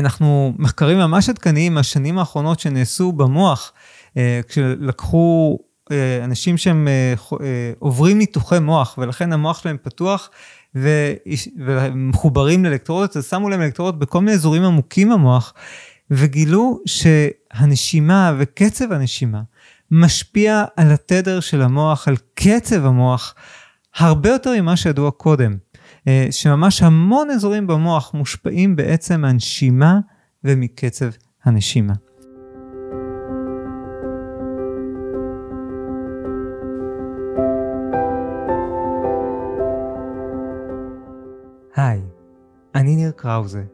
[0.00, 3.72] אנחנו מחקרים ממש עדכניים מהשנים האחרונות שנעשו במוח,
[4.48, 5.58] כשלקחו
[6.24, 6.88] אנשים שהם
[7.78, 10.30] עוברים ניתוחי מוח ולכן המוח שלהם פתוח
[10.74, 15.54] ומחוברים לאלקטרודות, אז שמו להם אלקטרודות בכל מיני אזורים עמוקים במוח,
[16.10, 19.40] וגילו שהנשימה וקצב הנשימה
[19.90, 23.34] משפיע על התדר של המוח, על קצב המוח,
[23.96, 25.56] הרבה יותר ממה שידוע קודם.
[26.08, 30.00] אה, שממש המון אזורים במוח מושפעים בעצם מהנשימה
[30.44, 31.10] ומקצב
[31.44, 31.94] הנשימה.
[41.76, 42.00] היי,
[42.74, 43.64] אני ניר קראוזה,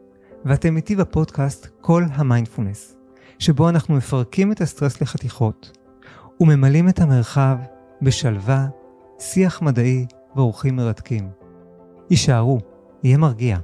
[0.45, 2.97] ואתם איתי בפודקאסט כל המיינדפולנס,
[3.39, 5.77] שבו אנחנו מפרקים את הסטרס לחתיכות,
[6.39, 7.57] וממלאים את המרחב
[8.01, 8.67] בשלווה,
[9.19, 11.36] שיח מדעי ואורחים מרתקים.
[12.09, 12.59] הישארו,
[13.03, 13.57] יהיה מרגיע.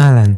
[0.00, 0.34] אהלן.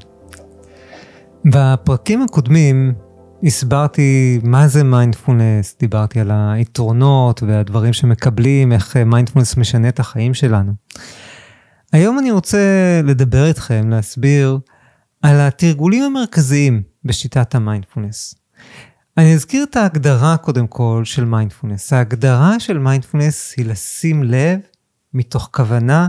[1.44, 2.94] בפרקים הקודמים
[3.42, 10.72] הסברתי מה זה מיינדפולנס, דיברתי על היתרונות והדברים שמקבלים, איך מיינדפולנס משנה את החיים שלנו.
[11.92, 12.58] היום אני רוצה
[13.04, 14.58] לדבר איתכם, להסביר
[15.22, 18.34] על התרגולים המרכזיים בשיטת המיינדפולנס.
[19.18, 21.92] אני אזכיר את ההגדרה קודם כל של מיינדפולנס.
[21.92, 24.60] ההגדרה של מיינדפולנס היא לשים לב
[25.14, 26.08] מתוך כוונה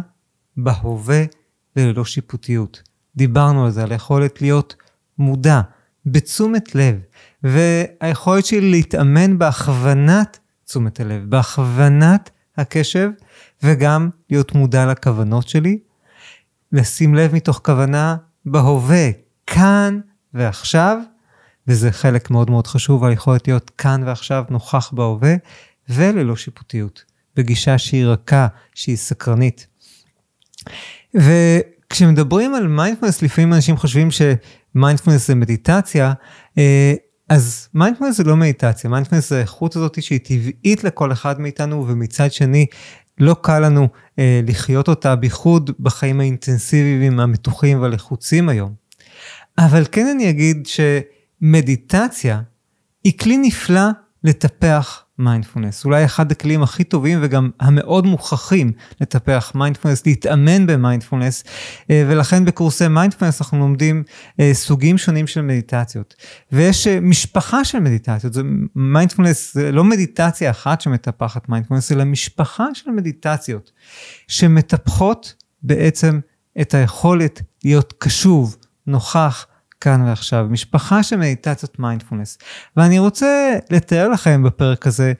[0.58, 1.24] בהווה
[1.76, 2.82] וללא שיפוטיות.
[3.16, 4.76] דיברנו על זה, על היכולת להיות
[5.18, 5.62] מודע,
[6.06, 7.00] בתשומת לב,
[7.44, 13.10] והיכולת שלי להתאמן בהכוונת תשומת הלב, בהכוונת הקשב,
[13.64, 15.80] וגם להיות מודע לכוונות שלי.
[16.72, 19.10] לשים לב מתוך כוונה בהווה,
[19.46, 20.00] כאן
[20.34, 20.98] ועכשיו,
[21.68, 25.36] וזה חלק מאוד מאוד חשוב, היכולת להיות כאן ועכשיו נוכח בהווה,
[25.90, 27.04] וללא שיפוטיות,
[27.36, 29.68] בגישה שהיא רכה, שהיא סקרנית.
[31.16, 36.14] וכשמדברים על מיינדפלנס, לפעמים אנשים חושבים שמיינדפלנס זה מדיטציה,
[36.58, 36.94] אה,
[37.30, 42.32] אז מיינדפלנס זה לא מדיטציה, מיינדפלנס זה האיכות הזאת שהיא טבעית לכל אחד מאיתנו, ומצד
[42.32, 42.66] שני,
[43.20, 43.88] לא קל לנו
[44.20, 48.74] אה, לחיות אותה, בייחוד בחיים האינטנסיביים, המתוחים והלחוצים היום.
[49.58, 50.80] אבל כן אני אגיד ש...
[51.42, 52.42] מדיטציה
[53.04, 53.90] היא כלי נפלא
[54.24, 55.86] לטפח מיינדפולנס.
[55.86, 58.72] אולי אחד הכלים הכי טובים וגם המאוד מוכחים
[59.02, 61.44] לטפח מיינדפולנס, להתאמן במיינדפולנס,
[61.90, 64.04] אה, ולכן בקורסי מיינדפולנס אנחנו לומדים
[64.40, 66.16] אה, סוגים שונים של מדיטציות.
[66.52, 68.42] ויש אה, משפחה של מדיטציות, זה
[68.76, 73.72] מיינדפולנס, זה לא מדיטציה אחת שמטפחת מיינדפולנס, אלא משפחה של מדיטציות
[74.28, 75.34] שמטפחות
[75.64, 76.20] בעצם
[76.62, 79.47] את היכולת להיות קשוב, נוכח,
[79.82, 82.38] כאן ועכשיו, משפחה של מדיטציות מיינדפולנס.
[82.78, 85.14] ואני רוצה לתאר לכם בפרק הזה,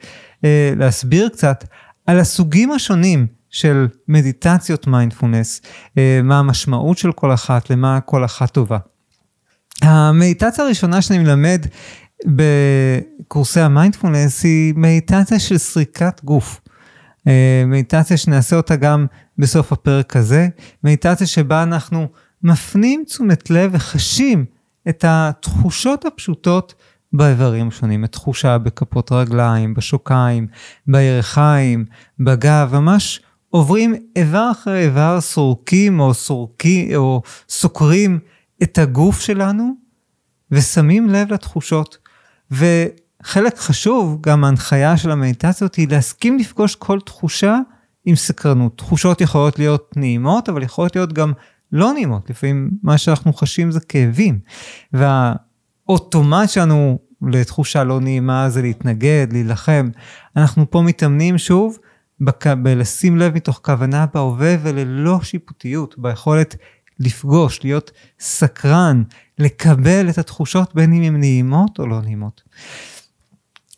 [0.44, 1.64] אה, להסביר קצת
[2.06, 5.60] על הסוגים השונים של מדיטציות מיינדפולנס,
[5.98, 8.78] אה, מה המשמעות של כל אחת, למה כל אחת טובה.
[9.82, 11.66] המדיטציה הראשונה שאני מלמד
[12.26, 16.60] בקורסי המיינדפולנס היא מדיטציה של סריקת גוף.
[17.28, 19.06] אה, מדיטציה שנעשה אותה גם
[19.38, 20.48] בסוף הפרק הזה,
[20.84, 22.08] מדיטציה שבה אנחנו
[22.42, 24.44] מפנים תשומת לב וחשים
[24.88, 26.74] את התחושות הפשוטות
[27.12, 30.46] באיברים שונים, את תחושה בכפות רגליים, בשוקיים,
[30.86, 31.84] בירכיים,
[32.20, 38.18] בגב, ממש עוברים איבר אחרי איבר, סורקים או סורקים או סוקרים
[38.62, 39.74] את הגוף שלנו
[40.50, 41.98] ושמים לב לתחושות.
[42.50, 47.58] וחלק חשוב, גם ההנחיה של המדיטציות היא להסכים לפגוש כל תחושה
[48.04, 48.78] עם סקרנות.
[48.78, 51.32] תחושות יכולות להיות נעימות, אבל יכולות להיות גם
[51.72, 54.38] לא נעימות, לפעמים מה שאנחנו חשים זה כאבים.
[54.92, 59.88] והאוטומט שלנו לתחושה לא נעימה זה להתנגד, להילחם.
[60.36, 61.78] אנחנו פה מתאמנים שוב
[62.20, 62.46] בק...
[62.46, 66.56] בלשים לב מתוך כוונה בהווה וללא שיפוטיות, ביכולת
[67.00, 67.90] לפגוש, להיות
[68.20, 69.02] סקרן,
[69.38, 72.42] לקבל את התחושות בין אם הן נעימות או לא נעימות.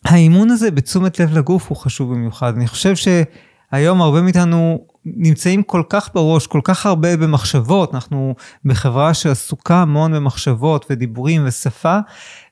[0.04, 2.54] האימון הזה בתשומת לב לגוף הוא חשוב במיוחד.
[2.56, 9.14] אני חושב שהיום הרבה מאיתנו נמצאים כל כך בראש, כל כך הרבה במחשבות, אנחנו בחברה
[9.14, 11.98] שעסוקה המון במחשבות ודיבורים ושפה,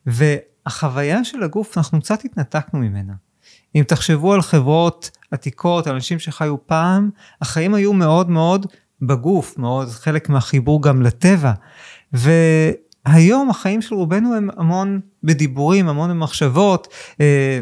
[0.07, 3.13] והחוויה של הגוף, אנחנו קצת התנתקנו ממנה.
[3.75, 7.11] אם תחשבו על חברות עתיקות, על אנשים שחיו פעם,
[7.43, 8.67] החיים היו מאוד מאוד
[9.03, 11.53] בגוף, מאוד חלק מהחיבור גם לטבע.
[12.13, 16.89] והיום החיים של רובנו הם המון בדיבורים, המון במחשבות,
[17.21, 17.61] אה,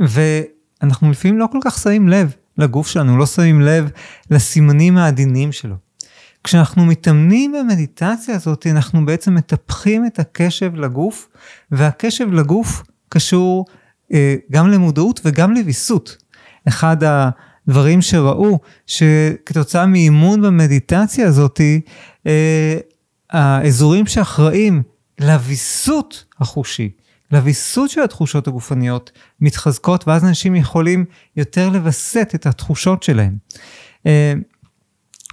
[0.00, 3.90] ואנחנו לפעמים לא כל כך שמים לב לגוף שלנו, לא שמים לב
[4.30, 5.74] לסימנים העדינים שלו.
[6.44, 11.28] כשאנחנו מתאמנים במדיטציה הזאת, אנחנו בעצם מטפחים את הקשב לגוף,
[11.70, 13.64] והקשב לגוף קשור
[14.12, 16.16] אה, גם למודעות וגם לוויסות.
[16.68, 16.96] אחד
[17.68, 21.80] דברים שראו שכתוצאה מאימון במדיטציה הזאתי,
[22.26, 22.78] אה,
[23.30, 24.82] האזורים שאחראים
[25.20, 26.90] לוויסות החושי,
[27.32, 29.10] לוויסות של התחושות הגופניות
[29.40, 31.04] מתחזקות, ואז אנשים יכולים
[31.36, 33.36] יותר לווסת את התחושות שלהם.
[34.06, 34.32] אה,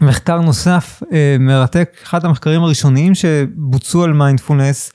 [0.01, 4.91] מחקר נוסף אה, מרתק, אחד המחקרים הראשוניים שבוצעו על מיינדפולנס,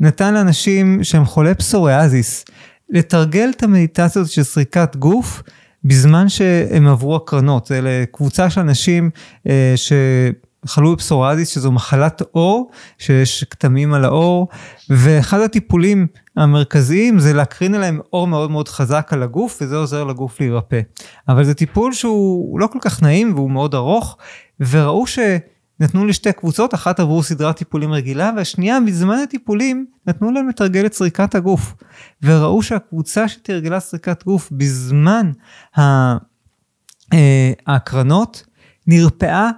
[0.00, 2.44] נתן לאנשים שהם חולי פסוריאזיס,
[2.90, 5.42] לתרגל את המדיטציות של סריקת גוף
[5.84, 7.66] בזמן שהם עברו הקרנות.
[7.66, 9.10] זה לקבוצה של אנשים
[9.46, 9.92] אה, ש...
[10.66, 14.48] חלו בפסוריאזיס שזו מחלת עור, שיש כתמים על העור,
[14.90, 20.40] ואחד הטיפולים המרכזיים זה להקרין עליהם אור מאוד מאוד חזק על הגוף, וזה עוזר לגוף
[20.40, 20.80] להירפא.
[21.28, 24.16] אבל זה טיפול שהוא לא כל כך נעים והוא מאוד ארוך,
[24.60, 30.86] וראו שנתנו לשתי קבוצות, אחת עברו סדרת טיפולים רגילה, והשנייה בזמן הטיפולים נתנו להם לתרגל
[30.86, 31.74] את סריקת הגוף.
[32.22, 35.30] וראו שהקבוצה שתרגלה סריקת גוף בזמן
[35.78, 36.16] אה,
[37.66, 38.44] ההקרנות,
[38.86, 39.50] נרפאה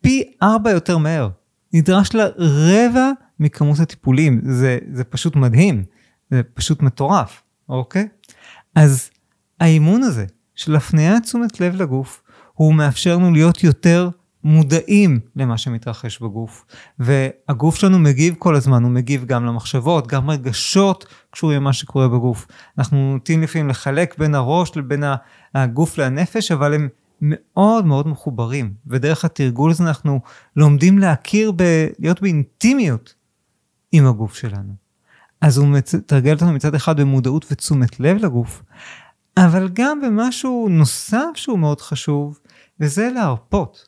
[0.00, 1.28] פי ארבע יותר מהר.
[1.72, 3.10] נדרש לה רבע
[3.40, 5.84] מכמות הטיפולים, זה, זה פשוט מדהים,
[6.30, 8.08] זה פשוט מטורף, אוקיי?
[8.74, 9.10] אז
[9.60, 12.22] האימון הזה של הפניית תשומת לב לגוף,
[12.54, 14.10] הוא מאפשר לנו להיות יותר
[14.44, 16.64] מודעים למה שמתרחש בגוף.
[16.98, 22.46] והגוף שלנו מגיב כל הזמן, הוא מגיב גם למחשבות, גם רגשות קשורים למה שקורה בגוף.
[22.78, 25.04] אנחנו נוטים לפעמים לחלק בין הראש לבין
[25.54, 26.88] הגוף לנפש, אבל הם
[27.20, 30.20] מאוד מאוד מחוברים, ודרך התרגול הזה אנחנו
[30.56, 31.62] לומדים להכיר, ב...
[31.98, 33.14] להיות באינטימיות
[33.92, 34.72] עם הגוף שלנו.
[35.40, 38.62] אז הוא מתרגל אותנו מצד אחד במודעות ותשומת לב לגוף,
[39.36, 42.38] אבל גם במשהו נוסף שהוא מאוד חשוב,
[42.80, 43.86] וזה להרפות.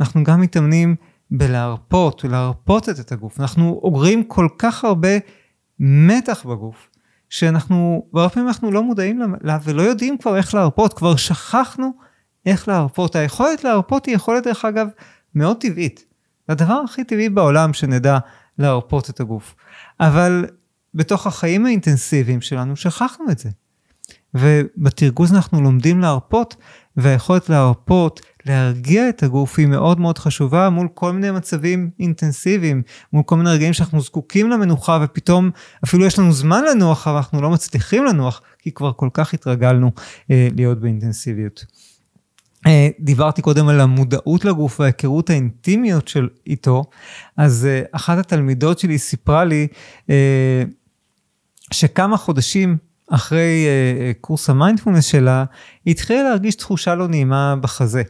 [0.00, 0.96] אנחנו גם מתאמנים
[1.30, 3.40] בלהרפות ולהרפות את הגוף.
[3.40, 5.08] אנחנו אוגרים כל כך הרבה
[5.80, 6.90] מתח בגוף,
[7.28, 11.92] שאנחנו, הרבה פעמים אנחנו לא מודעים לה ולא יודעים כבר איך להרפות, כבר שכחנו
[12.46, 13.16] איך להרפות.
[13.16, 14.88] היכולת להרפות היא יכולת, דרך אגב,
[15.34, 16.04] מאוד טבעית.
[16.48, 18.18] זה הדבר הכי טבעי בעולם שנדע
[18.58, 19.54] להרפות את הגוף.
[20.00, 20.46] אבל
[20.94, 23.50] בתוך החיים האינטנסיביים שלנו שכחנו את זה.
[24.34, 26.56] ובתרגוז אנחנו לומדים להרפות,
[26.96, 33.22] והיכולת להרפות, להרגיע את הגוף היא מאוד מאוד חשובה מול כל מיני מצבים אינטנסיביים, מול
[33.22, 35.50] כל מיני רגעים שאנחנו זקוקים למנוחה ופתאום
[35.84, 39.92] אפילו יש לנו זמן לנוח אבל אנחנו לא מצליחים לנוח כי כבר כל כך התרגלנו
[40.30, 41.64] אה, להיות באינטנסיביות.
[42.66, 46.84] אה, דיברתי קודם על המודעות לגוף וההיכרות האינטימיות של איתו,
[47.36, 49.66] אז אה, אחת התלמידות שלי סיפרה לי
[50.10, 50.62] אה,
[51.70, 52.76] שכמה חודשים
[53.10, 53.66] אחרי
[54.20, 55.44] קורס המיינדפולנס שלה,
[55.84, 58.02] היא התחילה להרגיש תחושה לא נעימה בחזה.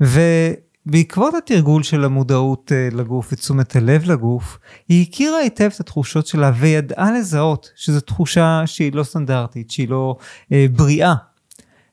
[0.00, 7.12] ובעקבות התרגול של המודעות לגוף ותשומת הלב לגוף, היא הכירה היטב את התחושות שלה וידעה
[7.12, 10.16] לזהות שזו תחושה שהיא לא סטנדרטית, שהיא לא
[10.50, 11.14] בריאה.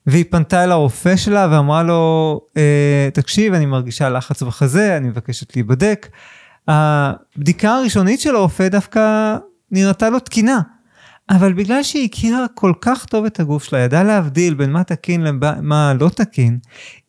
[0.08, 5.56] והיא פנתה אל הרופא שלה ואמרה לו, אה, תקשיב, אני מרגישה לחץ בחזה, אני מבקשת
[5.56, 6.08] להיבדק.
[6.68, 9.36] הבדיקה הראשונית של הרופא דווקא
[9.72, 10.62] נראתה לו תקינה.
[11.30, 15.22] אבל בגלל שהיא הכירה כל כך טוב את הגוף שלה, ידעה להבדיל בין מה תקין
[15.22, 16.60] למה לא תקין,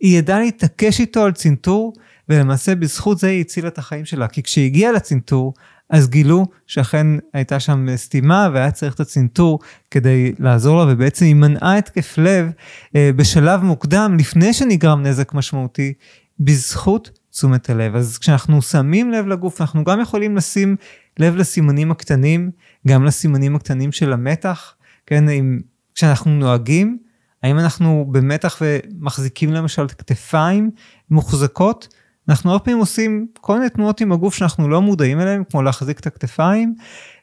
[0.01, 1.93] היא ידעה להתעקש איתו על צנתור,
[2.29, 4.29] ולמעשה בזכות זה היא הצילה את החיים שלה.
[4.29, 5.55] כי כשהיא הגיעה לצנתור,
[5.93, 9.59] אז גילו שאכן הייתה שם סתימה והיה צריך את הצנתור
[9.91, 12.51] כדי לעזור לה, ובעצם היא מנעה התקף לב
[12.97, 15.93] אה, בשלב מוקדם, לפני שנגרם נזק משמעותי,
[16.41, 17.97] בזכות תשומת הלב.
[17.97, 20.77] אז כשאנחנו שמים לב לגוף, אנחנו גם יכולים לשים
[21.19, 22.51] לב לסימנים הקטנים,
[22.89, 24.75] גם לסימנים הקטנים של המתח,
[25.07, 25.61] כן, אם,
[25.95, 26.99] כשאנחנו נוהגים,
[27.43, 30.71] האם אנחנו במתח ומחזיקים למשל את הכתפיים
[31.11, 31.89] מוחזקות,
[32.29, 36.01] אנחנו הרבה פעמים עושים כל מיני תנועות עם הגוף שאנחנו לא מודעים אליהם, כמו להחזיק
[36.01, 36.75] את הכתפיים,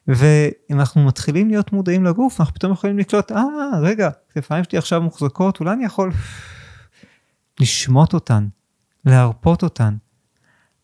[0.07, 3.43] ואם אנחנו מתחילים להיות מודעים לגוף, אנחנו פתאום יכולים לקלוט, אה,
[3.81, 6.11] רגע, הכתפיים שלי עכשיו מוחזקות, אולי אני יכול
[7.59, 8.47] לשמוט אותן,
[9.05, 9.95] להרפות אותן.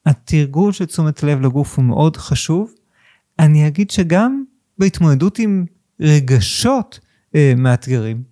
[0.05, 2.73] התרגול של תשומת לב לגוף הוא מאוד חשוב.
[3.39, 4.43] אני אגיד שגם
[4.77, 5.65] בהתמודדות עם
[5.99, 6.99] רגשות
[7.35, 8.23] אה, מאתגרים,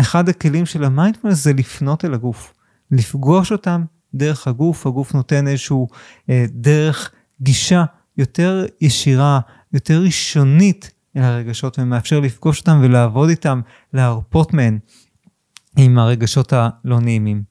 [0.00, 2.54] אחד הכלים של המיינדפלנס זה לפנות אל הגוף,
[2.90, 3.84] לפגוש אותם
[4.14, 5.88] דרך הגוף, הגוף נותן איזשהו
[6.30, 7.10] אה, דרך
[7.40, 7.84] גישה
[8.16, 9.40] יותר ישירה,
[9.72, 13.60] יותר ראשונית אל הרגשות ומאפשר לפגוש אותם ולעבוד איתם,
[13.92, 14.78] להרפות מהן
[15.76, 17.42] עם הרגשות הלא נעימים.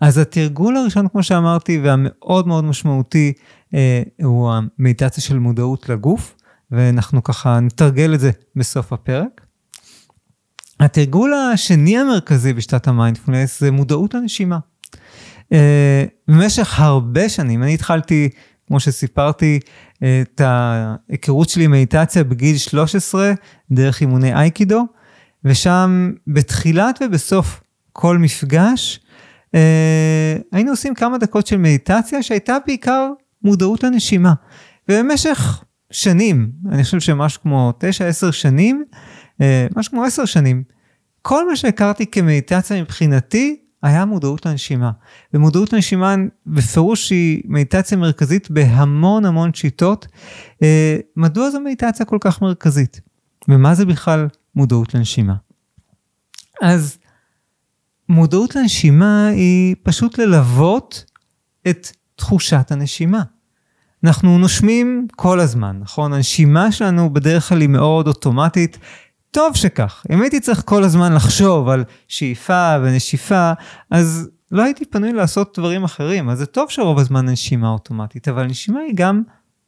[0.00, 3.32] אז התרגול הראשון, כמו שאמרתי, והמאוד מאוד משמעותי,
[3.74, 6.34] אה, הוא המדיטציה של מודעות לגוף,
[6.70, 9.46] ואנחנו ככה נתרגל את זה בסוף הפרק.
[10.80, 14.58] התרגול השני המרכזי בשיטת המיינדפולנס זה מודעות לנשימה.
[15.52, 18.28] אה, במשך הרבה שנים, אני התחלתי,
[18.66, 19.60] כמו שסיפרתי,
[19.98, 23.32] את ההיכרות שלי עם מדיטציה בגיל 13,
[23.70, 24.86] דרך אימוני אייקידו,
[25.44, 27.60] ושם בתחילת ובסוף
[27.92, 29.00] כל מפגש,
[29.54, 33.08] אה, היינו עושים כמה דקות של מדיטציה שהייתה בעיקר
[33.42, 34.34] מודעות לנשימה.
[34.88, 37.72] ובמשך שנים, אני חושב שמשהו כמו
[38.28, 38.84] 9-10 שנים,
[39.40, 40.62] אה, משהו כמו 10 שנים,
[41.22, 44.90] כל מה שהכרתי כמדיטציה מבחינתי היה מודעות לנשימה.
[45.34, 46.14] ומודעות לנשימה
[46.46, 50.06] בפירוש היא מדיטציה מרכזית בהמון המון שיטות.
[50.62, 53.00] אה, מדוע זו מדיטציה כל כך מרכזית?
[53.48, 55.34] ומה זה בכלל מודעות לנשימה?
[56.62, 56.98] אז
[58.08, 61.04] מודעות לנשימה היא פשוט ללוות
[61.68, 63.22] את תחושת הנשימה.
[64.04, 66.12] אנחנו נושמים כל הזמן, נכון?
[66.12, 68.78] הנשימה שלנו בדרך כלל היא מאוד אוטומטית.
[69.36, 70.06] טוב שכך.
[70.10, 73.52] אם הייתי צריך כל הזמן לחשוב על שאיפה ונשיפה,
[73.90, 76.28] אז לא הייתי פנוי לעשות דברים אחרים.
[76.28, 79.22] אז זה טוב שרוב הזמן הנשימה אוטומטית, אבל הנשימה היא גם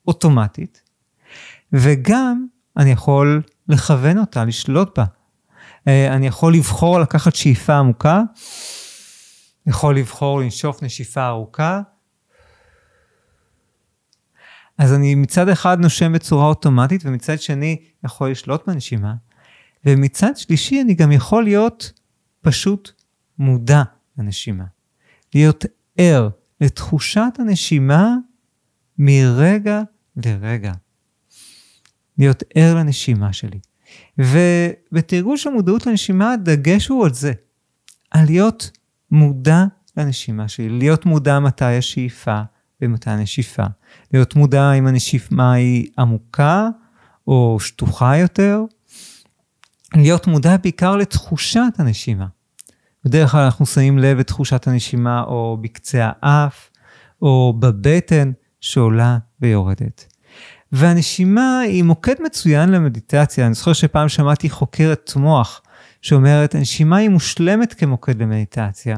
[0.06, 0.82] אוטומטית,
[1.72, 2.46] וגם
[2.76, 5.04] אני יכול לכוון אותה, לשלוט בה.
[5.88, 8.22] אה, אני יכול לבחור לקחת שאיפה עמוקה,
[9.66, 11.80] יכול לבחור לנשוף נשיפה ארוכה.
[14.78, 19.27] אז אני מצד אחד נושם בצורה אוטומטית, ומצד שני יכול לשלוט בנשימה.
[19.86, 21.92] ומצד שלישי אני גם יכול להיות
[22.42, 22.90] פשוט
[23.38, 23.82] מודע
[24.18, 24.64] לנשימה.
[25.34, 25.64] להיות
[25.96, 26.28] ער
[26.60, 28.14] לתחושת הנשימה
[28.98, 29.82] מרגע
[30.16, 30.72] לרגע.
[32.18, 33.58] להיות ער לנשימה שלי.
[34.18, 37.32] ובתרגול של מודעות לנשימה, הדגש הוא על זה,
[38.10, 38.70] על להיות
[39.10, 39.64] מודע
[39.96, 42.42] לנשימה שלי, להיות מודע מתי השאיפה
[42.82, 43.64] ומתי הנשיפה,
[44.12, 46.68] להיות מודע אם הנשימה היא עמוקה
[47.26, 48.62] או שטוחה יותר,
[49.94, 52.26] להיות מודע בעיקר לתחושת הנשימה.
[53.04, 56.70] בדרך כלל אנחנו שמים לב לתחושת הנשימה או בקצה האף
[57.22, 60.14] או בבטן שעולה ויורדת.
[60.72, 63.46] והנשימה היא מוקד מצוין למדיטציה.
[63.46, 65.62] אני זוכר שפעם שמעתי חוקרת מוח
[66.02, 68.96] שאומרת, הנשימה היא מושלמת כמוקד למדיטציה,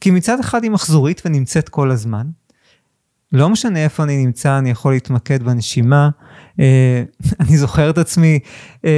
[0.00, 2.26] כי מצד אחד היא מחזורית ונמצאת כל הזמן.
[3.32, 6.10] לא משנה איפה אני נמצא, אני יכול להתמקד בנשימה.
[6.60, 7.02] אה,
[7.40, 8.38] אני זוכר את עצמי
[8.84, 8.90] אה,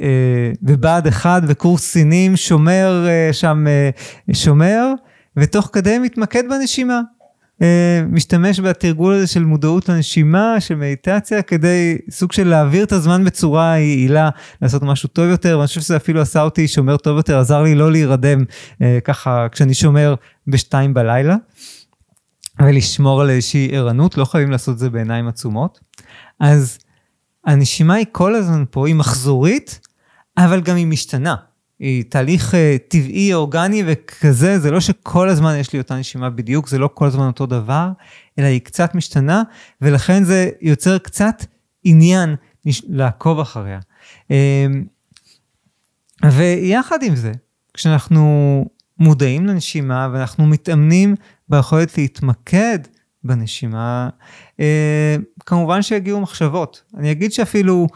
[0.00, 3.66] אה, בבה"ד 1 בקורס סינים, שומר שם,
[4.32, 4.92] שומר,
[5.36, 7.00] ותוך כדי מתמקד בנשימה.
[8.08, 13.78] משתמש בתרגול הזה של מודעות לנשימה, של מדיטציה, כדי סוג של להעביר את הזמן בצורה
[13.78, 14.30] יעילה,
[14.62, 17.74] לעשות משהו טוב יותר, ואני חושב שזה אפילו עשה אותי שומר טוב יותר, עזר לי
[17.74, 18.44] לא להירדם
[19.04, 20.14] ככה כשאני שומר
[20.46, 21.36] בשתיים בלילה,
[22.62, 25.80] ולשמור על איזושהי ערנות, לא חייבים לעשות את זה בעיניים עצומות.
[26.40, 26.78] אז
[27.46, 29.80] הנשימה היא כל הזמן פה, היא מחזורית,
[30.38, 31.34] אבל גם היא משתנה.
[31.78, 32.56] היא תהליך uh,
[32.88, 37.06] טבעי, אורגני וכזה, זה לא שכל הזמן יש לי אותה נשימה בדיוק, זה לא כל
[37.06, 37.88] הזמן אותו דבר,
[38.38, 39.42] אלא היא קצת משתנה,
[39.80, 41.44] ולכן זה יוצר קצת
[41.84, 42.36] עניין
[42.88, 43.78] לעקוב אחריה.
[44.22, 44.32] Um,
[46.32, 47.32] ויחד עם זה,
[47.74, 48.64] כשאנחנו
[48.98, 51.14] מודעים לנשימה ואנחנו מתאמנים
[51.52, 52.78] ביכולת להתמקד
[53.24, 54.08] בנשימה,
[54.56, 54.62] uh,
[55.46, 56.82] כמובן שיגיעו מחשבות.
[56.96, 57.86] אני אגיד שאפילו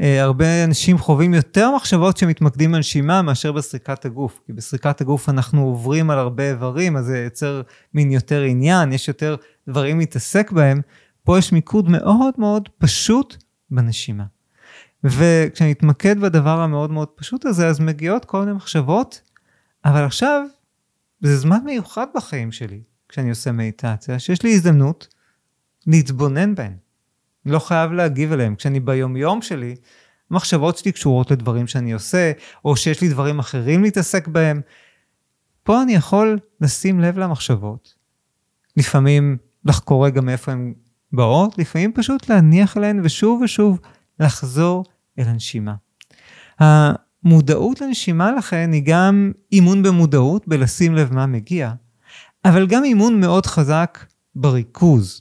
[0.00, 4.40] אה, הרבה אנשים חווים יותר מחשבות שמתמקדים בנשימה מאשר בסריקת הגוף.
[4.46, 7.62] כי בסריקת הגוף אנחנו עוברים על הרבה איברים, אז זה יוצר
[7.94, 9.36] מין יותר עניין, יש יותר
[9.68, 10.80] דברים להתעסק בהם.
[11.24, 13.36] פה יש מיקוד מאוד מאוד פשוט
[13.70, 14.24] בנשימה.
[15.04, 19.20] וכשאני אתמקד בדבר המאוד מאוד פשוט הזה, אז מגיעות כל מיני מחשבות,
[19.84, 20.46] אבל עכשיו,
[21.20, 22.80] זה זמן מיוחד בחיים שלי,
[23.14, 25.08] כשאני עושה מדיטציה, שיש לי הזדמנות
[25.86, 26.72] להתבונן בהן.
[27.46, 28.54] לא חייב להגיב אליהם.
[28.54, 29.74] כשאני ביומיום שלי,
[30.30, 32.32] המחשבות שלי קשורות לדברים שאני עושה,
[32.64, 34.60] או שיש לי דברים אחרים להתעסק בהם.
[35.62, 37.94] פה אני יכול לשים לב למחשבות.
[38.76, 40.74] לפעמים לחקור רגע מאיפה הן
[41.12, 43.80] באות, לפעמים פשוט להניח אליהן ושוב ושוב
[44.20, 44.84] לחזור
[45.18, 45.74] אל הנשימה.
[46.58, 51.72] המודעות לנשימה לכן היא גם אימון במודעות, בלשים לב מה מגיע,
[52.44, 53.98] אבל גם אימון מאוד חזק
[54.34, 55.20] בריכוז.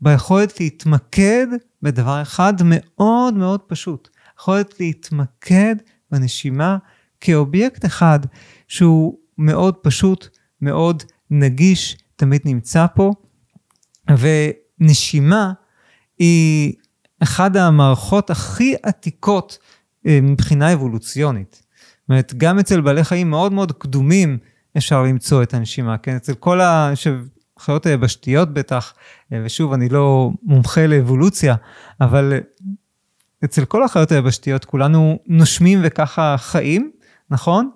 [0.00, 1.46] ביכולת להתמקד
[1.82, 4.08] בדבר אחד מאוד מאוד פשוט.
[4.38, 5.76] יכולת להתמקד
[6.10, 6.76] בנשימה
[7.20, 8.20] כאובייקט אחד
[8.68, 10.28] שהוא מאוד פשוט,
[10.62, 13.12] מאוד נגיש, תמיד נמצא פה.
[14.80, 15.52] ונשימה
[16.18, 16.74] היא
[17.22, 19.58] אחת המערכות הכי עתיקות
[20.06, 21.52] אה, מבחינה אבולוציונית.
[21.52, 24.38] זאת אומרת, גם אצל בעלי חיים מאוד מאוד קדומים
[24.76, 26.16] אפשר למצוא את הנשימה, כן?
[26.16, 26.92] אצל כל ה...
[27.60, 28.94] חיות היבשתיות בטח,
[29.32, 31.54] ושוב, אני לא מומחה לאבולוציה,
[32.00, 32.40] אבל
[33.44, 36.90] אצל כל החיות היבשתיות כולנו נושמים וככה חיים,
[37.30, 37.70] נכון?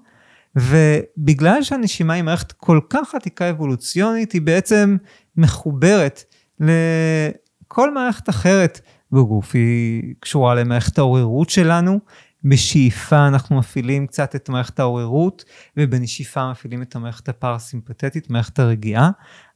[0.56, 4.96] ובגלל שהנשימה היא מערכת כל כך עתיקה אבולוציונית, היא בעצם
[5.36, 6.24] מחוברת
[6.60, 8.80] לכל מערכת אחרת
[9.12, 9.54] בגוף.
[9.54, 12.00] היא קשורה למערכת העוררות שלנו,
[12.44, 15.44] בשאיפה אנחנו מפעילים קצת את מערכת העוררות,
[15.76, 19.10] ובנשיפה מפעילים את המערכת הפרסימפטית, מערכת הרגיעה.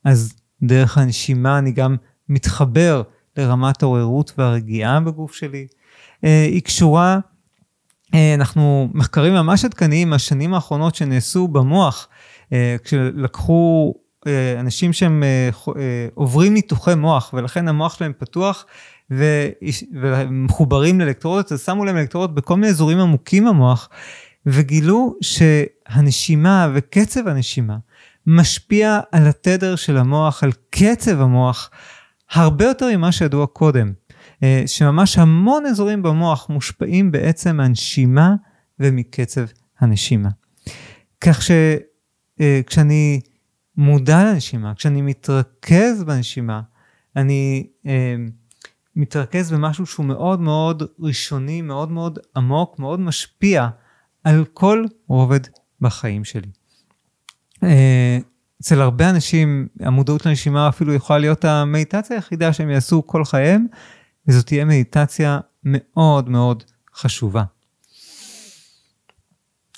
[0.04, 1.96] אז דרך הנשימה אני גם
[2.28, 3.02] מתחבר
[3.36, 5.66] לרמת העוררות והרגיעה בגוף שלי.
[6.24, 7.18] אה, היא קשורה,
[8.14, 12.08] אה, אנחנו, מחקרים ממש עדכניים מהשנים האחרונות שנעשו במוח,
[12.52, 13.94] אה, כשלקחו
[14.60, 15.22] אנשים שהם
[16.14, 18.66] עוברים ניתוחי מוח, ולכן המוח שלהם פתוח,
[19.10, 23.88] ומחוברים לאלקטרודות, אז שמו להם אלקטרודות בכל מיני אזורים עמוקים במוח,
[24.46, 27.76] וגילו שהנשימה וקצב הנשימה
[28.26, 31.70] משפיע על התדר של המוח, על קצב המוח,
[32.30, 33.92] הרבה יותר ממה שידוע קודם.
[34.42, 38.34] אה, שממש המון אזורים במוח מושפעים בעצם מהנשימה
[38.80, 39.44] ומקצב
[39.80, 40.28] הנשימה.
[41.20, 43.30] כך שכשאני אה,
[43.76, 46.60] מודע לנשימה, כשאני מתרכז בנשימה,
[47.16, 48.14] אני אה,
[48.98, 53.68] מתרכז במשהו שהוא מאוד מאוד ראשוני, מאוד מאוד עמוק, מאוד משפיע
[54.24, 55.40] על כל רובד
[55.80, 56.48] בחיים שלי.
[57.64, 58.18] אה,
[58.60, 63.66] אצל הרבה אנשים המודעות לנשימה אפילו יכולה להיות המדיטציה היחידה שהם יעשו כל חייהם,
[64.28, 66.64] וזאת תהיה מדיטציה מאוד מאוד
[66.94, 67.44] חשובה.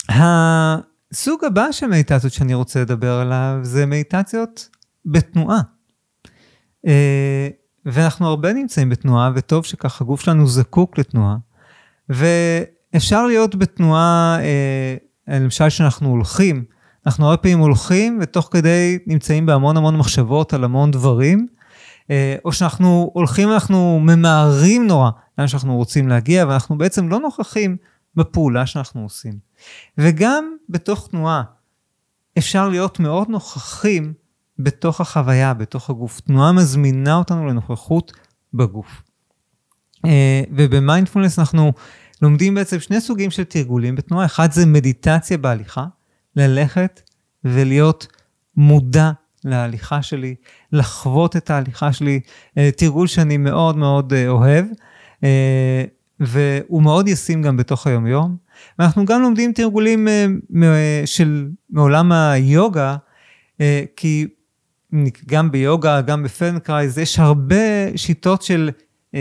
[0.09, 4.69] הסוג הבא של מדיטציות שאני רוצה לדבר עליו זה מדיטציות
[5.07, 5.61] בתנועה.
[7.87, 11.37] ואנחנו הרבה נמצאים בתנועה, וטוב שככה הגוף שלנו זקוק לתנועה.
[12.09, 16.65] ואפשר להיות בתנועה, אה, למשל שאנחנו הולכים,
[17.07, 21.47] אנחנו הרבה פעמים הולכים ותוך כדי נמצאים בהמון המון מחשבות על המון דברים,
[22.11, 27.77] אה, או שאנחנו הולכים ואנחנו ממהרים נורא לאן שאנחנו רוצים להגיע, ואנחנו בעצם לא נוכחים
[28.17, 29.33] בפעולה שאנחנו עושים.
[29.99, 31.43] וגם בתוך תנועה
[32.39, 34.13] אפשר להיות מאוד נוכחים
[34.63, 36.21] בתוך החוויה, בתוך הגוף.
[36.21, 38.13] תנועה מזמינה אותנו לנוכחות
[38.55, 39.03] בגוף.
[40.05, 41.73] אה, ובמיינדפולנס אנחנו
[42.23, 44.27] לומדים בעצם שני סוגים של תרגולים בתנועה.
[44.27, 45.87] אחד זה מדיטציה בהליכה,
[46.37, 47.01] ללכת
[47.45, 48.07] ולהיות
[48.57, 49.11] מודע
[49.45, 50.35] להליכה שלי,
[50.73, 52.21] לחוות את ההליכה שלי,
[52.59, 54.67] אה, תרגול שאני מאוד מאוד אה, אוהב,
[56.21, 58.37] והוא מאוד ישים גם בתוך היומיום.
[58.79, 60.09] ואנחנו גם לומדים תרגולים
[61.05, 62.97] של, מעולם היוגה,
[63.97, 64.27] כי
[65.27, 68.71] גם ביוגה, גם בפלדנקרייז, יש הרבה שיטות של
[69.15, 69.21] אה,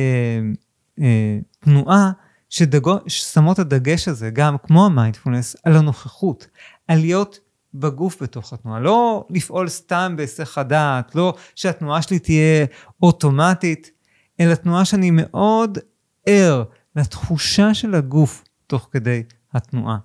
[1.01, 2.11] אה, תנועה
[2.49, 6.47] שדג, ששמות את הדגש הזה, גם כמו המיינדפולנס, על הנוכחות,
[6.87, 7.39] על להיות
[7.73, 12.65] בגוף בתוך התנועה, לא לפעול סתם בהיסח הדעת, לא שהתנועה שלי תהיה
[13.03, 13.91] אוטומטית,
[14.39, 15.77] אלא תנועה שאני מאוד
[16.25, 16.63] ער
[16.95, 19.97] לתחושה של הגוף תוך כדי התנועה.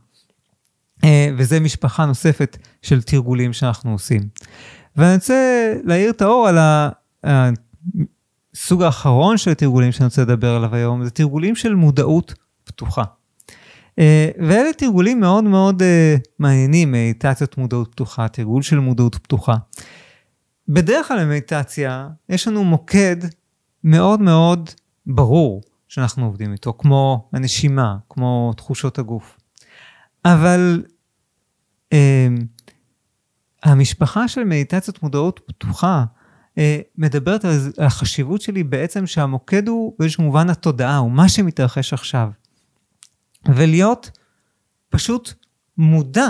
[1.05, 4.21] אה, וזה משפחה נוספת של תרגולים שאנחנו עושים.
[4.97, 6.59] ואני רוצה להאיר את האור על
[8.55, 13.05] הסוג האחרון של התרגולים שאני רוצה לדבר עליו היום, זה תרגולים של מודעות פתוחה.
[13.99, 19.57] אה, ואלה תרגולים מאוד מאוד אה, מעניינים, מדיטציות מודעות פתוחה, תרגול של מודעות פתוחה.
[20.69, 23.17] בדרך כלל במדיטציה יש לנו מוקד
[23.85, 24.71] מאוד מאוד
[25.07, 29.39] ברור שאנחנו עובדים איתו, כמו הנשימה, כמו תחושות הגוף.
[30.25, 30.83] אבל
[31.93, 32.29] אה,
[33.65, 36.05] המשפחה של מדיטציות מודעות פתוחה
[36.59, 42.31] אה, מדברת על החשיבות שלי בעצם שהמוקד הוא באיזשהו מובן התודעה, הוא מה שמתרחש עכשיו.
[43.49, 44.11] ולהיות
[44.89, 45.33] פשוט
[45.79, 46.29] מודע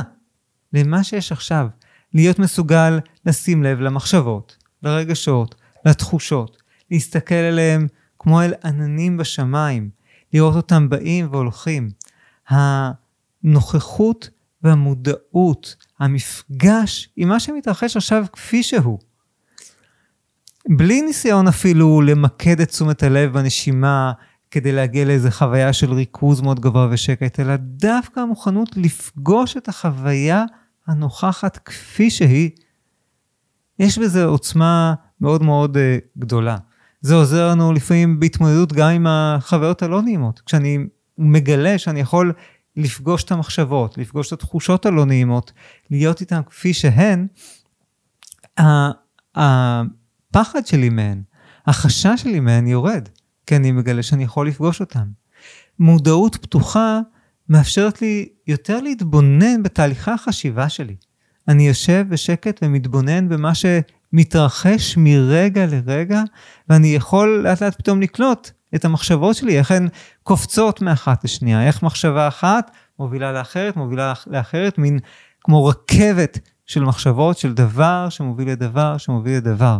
[0.72, 1.68] למה שיש עכשיו.
[2.14, 7.86] להיות מסוגל לשים לב למחשבות, לרגשות, לתחושות, להסתכל עליהם
[8.18, 9.90] כמו אל עננים בשמיים,
[10.32, 11.90] לראות אותם באים והולכים.
[12.48, 14.30] הנוכחות
[14.64, 18.98] והמודעות, המפגש עם מה שמתרחש עכשיו כפי שהוא.
[20.68, 24.12] בלי ניסיון אפילו למקד את תשומת הלב בנשימה
[24.50, 30.44] כדי להגיע לאיזה חוויה של ריכוז מאוד גבוה ושקט, אלא דווקא המוכנות לפגוש את החוויה
[30.86, 32.50] הנוכחת כפי שהיא.
[33.78, 35.80] יש בזה עוצמה מאוד מאוד uh,
[36.18, 36.56] גדולה.
[37.00, 40.40] זה עוזר לנו לפעמים בהתמודדות גם עם החוויות הלא נעימות.
[40.46, 40.78] כשאני
[41.18, 42.32] מגלה שאני יכול
[42.76, 45.52] לפגוש את המחשבות, לפגוש את התחושות הלא נעימות,
[45.90, 47.26] להיות איתן כפי שהן,
[49.34, 51.22] הפחד שלי מהן,
[51.66, 53.08] החשש שלי מהן יורד,
[53.46, 55.08] כי אני מגלה שאני יכול לפגוש אותן.
[55.78, 57.00] מודעות פתוחה
[57.48, 60.96] מאפשרת לי יותר להתבונן בתהליכי החשיבה שלי.
[61.48, 66.22] אני יושב בשקט ומתבונן במה שמתרחש מרגע לרגע,
[66.68, 69.88] ואני יכול לאט לאט פתאום לקלוט את המחשבות שלי, איך הן
[70.22, 74.98] קופצות מאחת לשנייה, איך מחשבה אחת מובילה לאחרת, מובילה לאחרת, מין
[75.40, 79.78] כמו רכבת של מחשבות, של דבר שמוביל לדבר, שמוביל לדבר.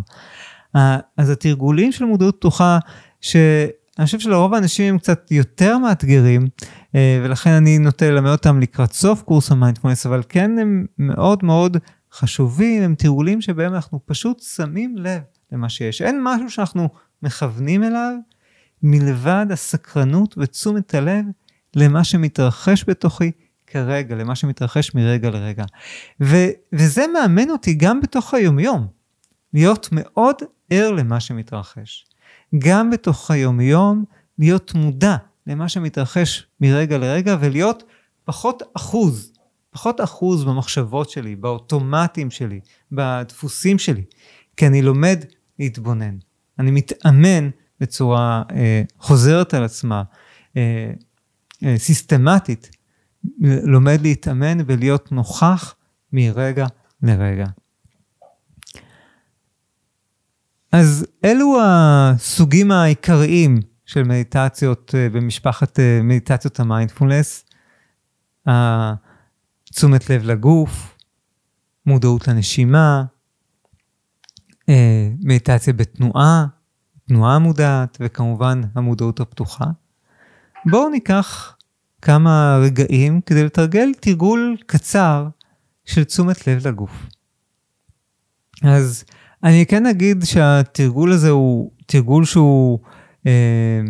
[1.16, 2.78] אז התרגולים של מודעות פתוחה,
[3.20, 6.46] שאני חושב שלרוב האנשים הם קצת יותר מאתגרים,
[6.94, 11.76] אה, ולכן אני נוטה ללמד אותם לקראת סוף קורס המיינדפולנס, אבל כן הם מאוד מאוד
[12.12, 15.20] חשובים, הם תרגולים שבהם אנחנו פשוט שמים לב
[15.52, 16.02] למה שיש.
[16.02, 16.88] אין משהו שאנחנו
[17.22, 18.12] מכוונים אליו
[18.87, 21.25] מלבד הסקרנות ותשומת הלב
[21.77, 23.33] למה שמתרחש בתוכי
[23.66, 25.64] כרגע, למה שמתרחש מרגע לרגע.
[26.23, 28.87] ו- וזה מאמן אותי גם בתוך היומיום,
[29.55, 30.37] להיות מאוד
[30.70, 32.07] ער למה שמתרחש.
[32.59, 34.05] גם בתוך היומיום,
[34.38, 35.16] להיות מודע
[35.47, 37.83] למה שמתרחש מרגע לרגע ולהיות
[38.25, 39.33] פחות אחוז,
[39.70, 42.61] פחות אחוז במחשבות שלי, באוטומטים שלי,
[42.92, 44.03] בדפוסים שלי,
[44.57, 45.25] כי אני לומד
[45.59, 46.16] להתבונן.
[46.59, 50.02] אני מתאמן בצורה אה, חוזרת על עצמה,
[50.56, 50.90] אה,
[51.64, 52.70] אה, סיסטמטית,
[53.40, 55.74] לומד להתאמן ולהיות נוכח
[56.12, 56.66] מרגע
[57.02, 57.46] לרגע.
[60.72, 67.44] אז אלו הסוגים העיקריים של מדיטציות אה, במשפחת אה, מדיטציות המיינדפולנס.
[69.64, 70.98] תשומת לב לגוף,
[71.87, 73.04] מודעות לנשימה,
[74.68, 76.46] אה, מדיטציה בתנועה,
[77.08, 79.64] תנועה מודעת, וכמובן המודעות הפתוחה.
[80.66, 81.56] בואו ניקח
[82.02, 85.28] כמה רגעים כדי לתרגל תרגול קצר
[85.84, 87.06] של תשומת לב לגוף.
[88.62, 89.04] אז
[89.44, 92.78] אני כן אגיד שהתרגול הזה הוא תרגול שהוא
[93.26, 93.80] אה,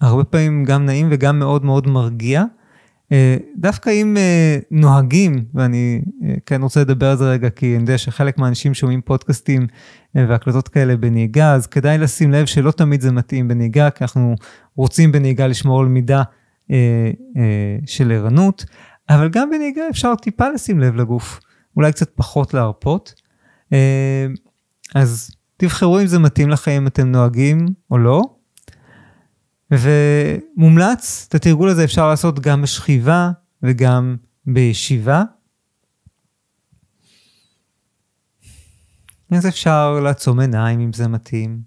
[0.00, 2.44] הרבה פעמים גם נעים וגם מאוד מאוד מרגיע.
[3.12, 7.82] אה, דווקא אם אה, נוהגים, ואני אה, כן רוצה לדבר על זה רגע, כי אני
[7.82, 9.66] יודע שחלק מהאנשים שומעים פודקאסטים
[10.14, 14.34] והקלטות כאלה בנהיגה, אז כדאי לשים לב שלא תמיד זה מתאים בנהיגה, כי אנחנו
[14.76, 16.22] רוצים בנהיגה לשמור על מידה
[17.86, 18.64] של ערנות,
[19.08, 21.40] אבל גם בנהיגה אפשר טיפה לשים לב לגוף,
[21.76, 23.14] אולי קצת פחות להרפות.
[24.94, 28.22] אז תבחרו אם זה מתאים לכם, אם אתם נוהגים או לא.
[29.70, 33.30] ומומלץ, את התרגול הזה אפשר לעשות גם בשכיבה
[33.62, 35.22] וגם בישיבה.
[39.30, 41.62] אז אפשר לעצום עיניים אם זה מתאים.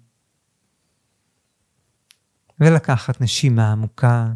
[2.60, 4.32] ולקחת נשימה עמוקה.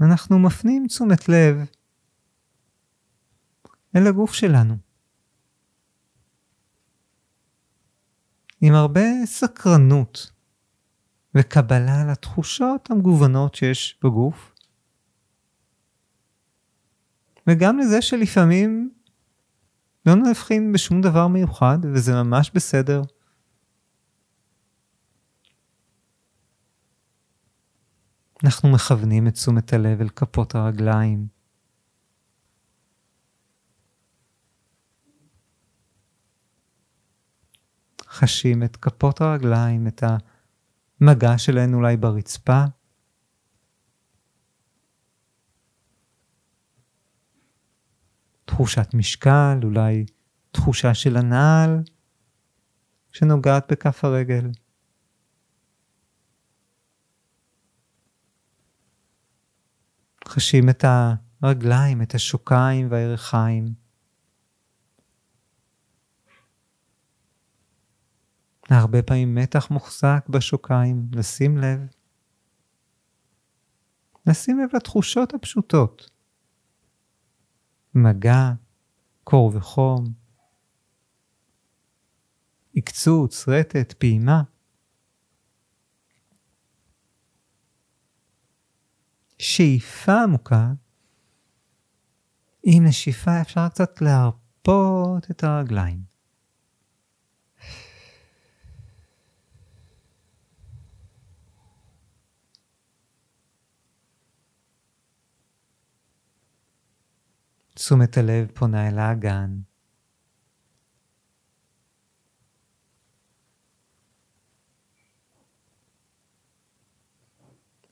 [0.00, 1.56] אנחנו מפנים תשומת לב
[3.96, 4.89] אל הגוף שלנו.
[8.60, 10.32] עם הרבה סקרנות
[11.34, 14.54] וקבלה לתחושות המגוונות שיש בגוף,
[17.46, 18.90] וגם לזה שלפעמים
[20.06, 23.02] לא נבחין בשום דבר מיוחד, וזה ממש בסדר.
[28.44, 31.39] אנחנו מכוונים את תשומת הלב אל כפות הרגליים.
[38.20, 40.02] חשים את כפות הרגליים, את
[41.00, 42.64] המגע שלהן אולי ברצפה.
[48.44, 50.06] תחושת משקל, אולי
[50.50, 51.82] תחושה של הנעל
[53.12, 54.50] שנוגעת בכף הרגל.
[60.28, 60.84] חשים את
[61.42, 63.89] הרגליים, את השוקיים והירכיים.
[68.70, 71.80] הרבה פעמים מתח מוחזק בשוקיים, לשים לב.
[74.26, 76.10] לשים לב לתחושות הפשוטות.
[77.94, 78.52] מגע,
[79.24, 80.04] קור וחום,
[82.76, 84.42] עקצוץ, רטט, פעימה.
[89.38, 90.72] שאיפה עמוקה,
[92.62, 96.09] עם נשיפה אפשר קצת להרפות את הרגליים.
[107.80, 109.60] תשומת הלב פונה אל האגן.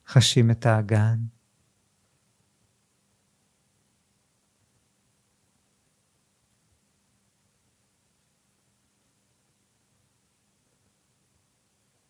[0.07, 1.17] חשים את האגן.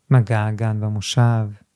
[0.09, 1.68] מגע האגן במושב.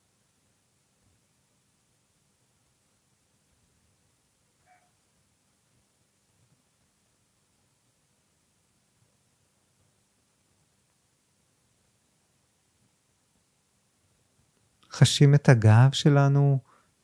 [14.93, 16.60] חשים את הגב שלנו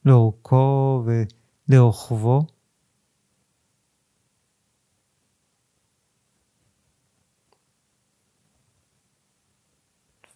[0.06, 1.04] לאורכו
[1.70, 2.46] ולרוחבו.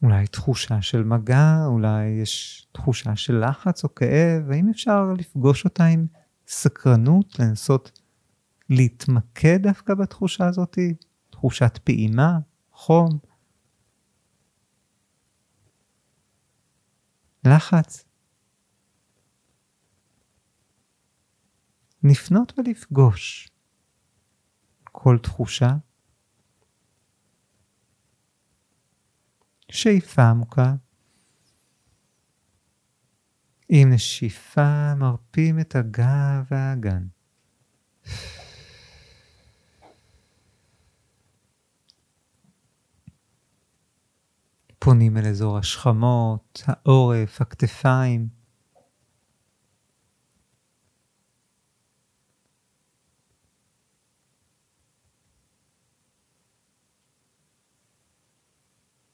[0.03, 5.85] אולי תחושה של מגע, אולי יש תחושה של לחץ או כאב, האם אפשר לפגוש אותה
[5.85, 6.05] עם
[6.47, 7.99] סקרנות, לנסות
[8.69, 10.77] להתמקד דווקא בתחושה הזאת,
[11.29, 12.39] תחושת פעימה,
[12.71, 13.19] חום,
[17.47, 18.05] לחץ.
[22.03, 23.49] לפנות ולפגוש
[24.83, 25.77] כל תחושה,
[29.71, 30.75] שאיפה עמוקה.
[33.69, 37.07] עם נשיפה מרפים את הגב והאגן.
[44.83, 48.27] פונים אל אזור השכמות, העורף, הכתפיים.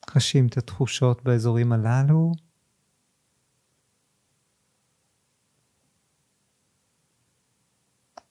[0.10, 2.32] חשים את התחושות באזורים הללו.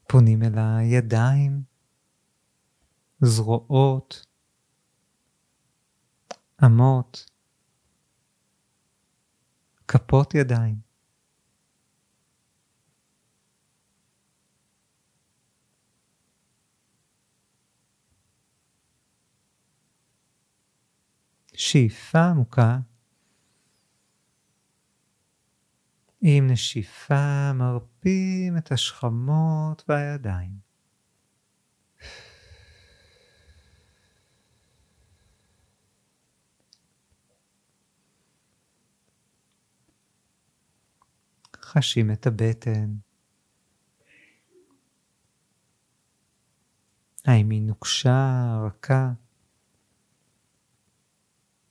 [0.09, 1.63] פונים אל הידיים,
[3.21, 4.28] זרועות,
[6.65, 7.31] אמות,
[9.89, 10.89] כפות ידיים.
[21.55, 22.79] שאיפה עמוקה
[26.21, 30.68] עם נשיפה מרפים את השכמות והידיים.
[41.69, 42.95] חשים את הבטן.
[47.25, 49.13] האם היא נוקשה, רכה?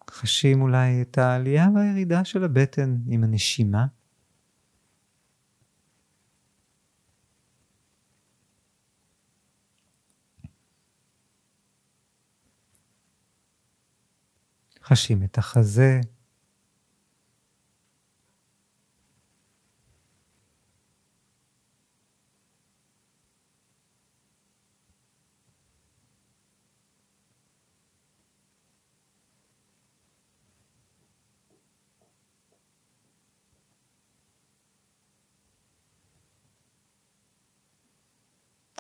[0.10, 3.88] חשים אולי את העלייה והירידה של הבטן עם הנשימה.
[14.84, 16.02] חשים את החזה.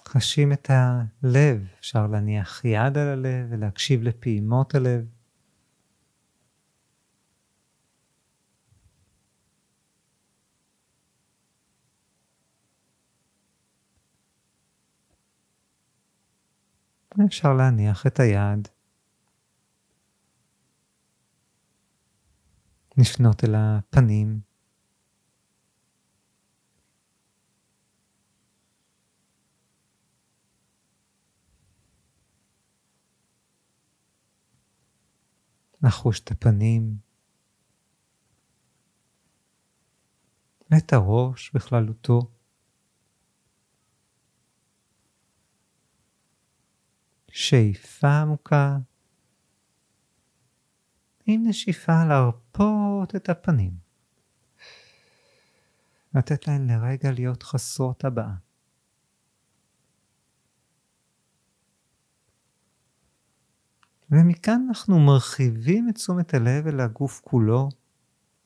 [0.08, 5.06] חשים את הלב, אפשר להניח יד על הלב ולהקשיב לפעימות הלב.
[17.26, 18.68] אפשר להניח את היד,
[22.98, 24.40] לפנות אל הפנים.
[35.84, 36.98] לחוש את הפנים,
[40.78, 42.32] את הראש בכללותו.
[47.32, 48.78] שאיפה עמוקה,
[51.26, 53.72] עם נשיפה להרפות את הפנים.
[56.16, 58.47] לתת להן לרגע להיות חסרות הבאה.
[64.12, 67.70] ומכאן אנחנו מרחיבים את תשומת הלב אל הגוף כולו,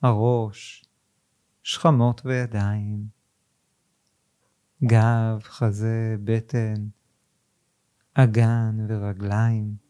[0.02, 0.84] הראש,
[1.62, 3.06] שכמות וידיים,
[4.84, 6.74] גב, חזה, בטן,
[8.14, 9.81] אגן ורגליים.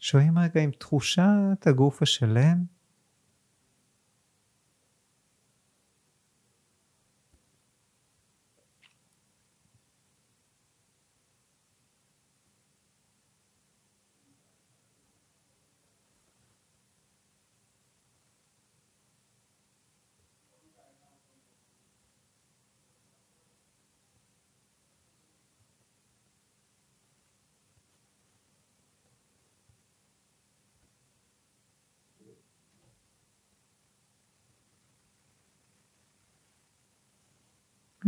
[0.00, 2.64] שוהים רגע עם תחושת הגוף השלם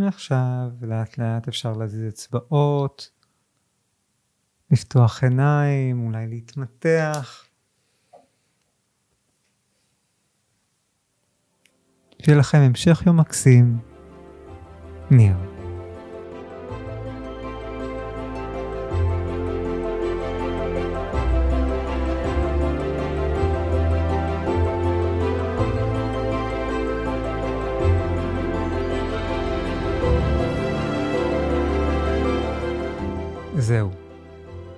[0.04, 3.10] מעכשיו לאט לאט אפשר להזיז אצבעות,
[4.70, 7.44] לפתוח עיניים, אולי להתמתח.
[12.22, 13.78] שיהיה לכם המשך יום מקסים.
[15.10, 15.51] ניר.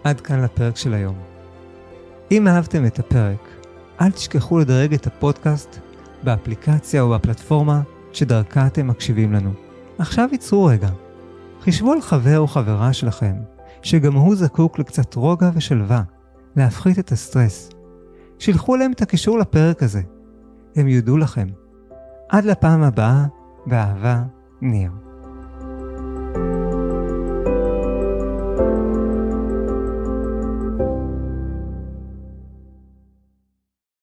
[0.04, 1.14] עד כאן לפרק של היום.
[2.30, 3.48] אם אהבתם את הפרק,
[4.00, 5.78] אל תשכחו לדרג את הפודקאסט
[6.22, 7.80] באפליקציה או בפלטפורמה
[8.12, 9.50] שדרכה אתם מקשיבים לנו.
[9.98, 10.88] עכשיו ייצרו רגע.
[11.60, 13.34] חישבו על חבר או חברה שלכם,
[13.82, 16.02] שגם הוא זקוק לקצת רוגע ושלווה,
[16.56, 17.70] להפחית את הסטרס.
[18.38, 20.02] שילחו להם את הקישור לפרק הזה.
[20.76, 21.46] הם יודו לכם.
[22.28, 23.24] עד לפעם הבאה,
[23.66, 24.22] באהבה,
[24.60, 24.90] ניר.
[26.34, 26.73] thank you